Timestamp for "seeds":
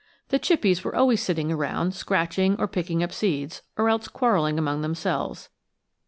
3.11-3.61